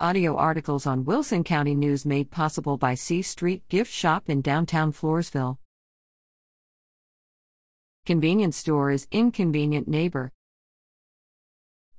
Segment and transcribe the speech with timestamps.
[0.00, 4.92] Audio articles on Wilson County News made possible by C Street Gift Shop in downtown
[4.92, 5.58] Floresville.
[8.04, 10.32] Convenience store is inconvenient neighbor.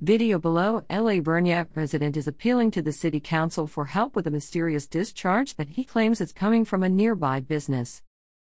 [0.00, 4.30] Video below LA Vernia resident is appealing to the city council for help with a
[4.30, 8.00] mysterious discharge that he claims is coming from a nearby business.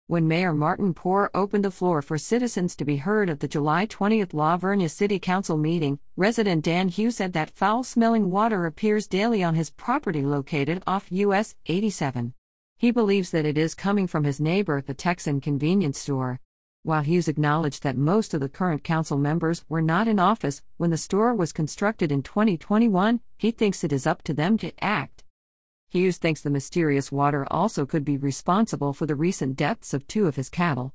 [0.07, 3.87] When Mayor Martin Poore opened the floor for citizens to be heard at the July
[3.87, 9.07] 20th La Vernia City Council meeting, resident Dan Hughes said that foul smelling water appears
[9.07, 12.35] daily on his property located off US 87.
[12.77, 16.39] He believes that it is coming from his neighbor, the Texan convenience store.
[16.83, 20.91] While Hughes acknowledged that most of the current council members were not in office when
[20.91, 25.25] the store was constructed in 2021, he thinks it is up to them to act.
[25.95, 30.27] Hughes thinks the mysterious water also could be responsible for the recent deaths of two
[30.27, 30.93] of his cattle.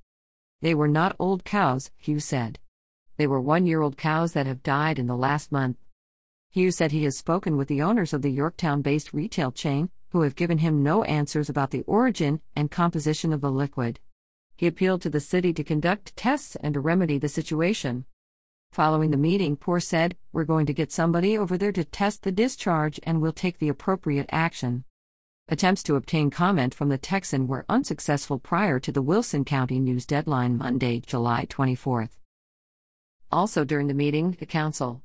[0.62, 2.59] They were not old cows, Hughes said.
[3.16, 5.77] They were one year old cows that have died in the last month.
[6.52, 10.23] Hughes said he has spoken with the owners of the Yorktown based retail chain, who
[10.23, 14.01] have given him no answers about the origin and composition of the liquid.
[14.57, 18.04] He appealed to the city to conduct tests and to remedy the situation.
[18.73, 22.34] Following the meeting, Poore said, We're going to get somebody over there to test the
[22.34, 24.84] discharge and we'll take the appropriate action.
[25.51, 30.05] Attempts to obtain comment from the Texan were unsuccessful prior to the Wilson County News
[30.05, 32.07] deadline Monday, July 24.
[33.31, 35.01] Also during the meeting, the council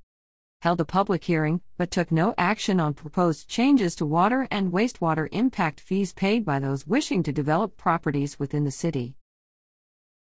[0.60, 5.30] held a public hearing but took no action on proposed changes to water and wastewater
[5.32, 9.16] impact fees paid by those wishing to develop properties within the city.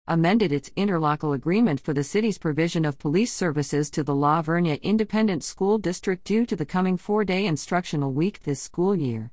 [0.07, 4.81] Amended its interlocal agreement for the city's provision of police services to the La Vernia
[4.81, 9.31] Independent School District due to the coming four day instructional week this school year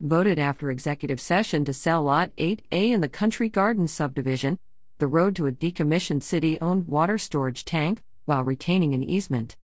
[0.00, 4.58] voted after executive session to sell Lot 8A in the Country Garden subdivision,
[4.98, 9.56] the road to a decommissioned city owned water storage tank, while retaining an easement.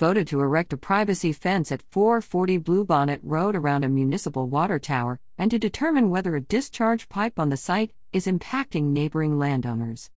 [0.00, 5.20] Voted to erect a privacy fence at 440 Bluebonnet Road around a municipal water tower,
[5.38, 10.10] and to determine whether a discharge pipe on the site is impacting neighboring landowners.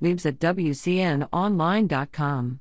[0.00, 2.60] Leaves at WCNOnline.com.